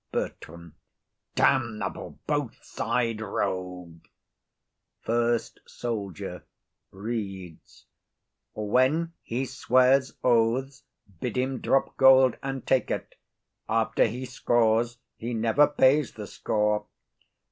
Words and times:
BERTRAM. 0.11 0.73
Damnable 1.35 2.17
both 2.25 2.57
sides 2.65 3.21
rogue! 3.21 3.99
FIRST 5.01 5.59
SOLDIER. 5.67 6.43
[Reads.] 6.89 7.85
_When 8.57 9.11
he 9.21 9.45
swears 9.45 10.13
oaths, 10.23 10.85
bid 11.19 11.37
him 11.37 11.59
drop 11.61 11.97
gold, 11.97 12.35
and 12.41 12.65
take 12.65 12.89
it; 12.89 13.13
After 13.69 14.07
he 14.07 14.25
scores, 14.25 14.97
he 15.17 15.35
never 15.35 15.67
pays 15.67 16.13
the 16.13 16.25
score. 16.25 16.87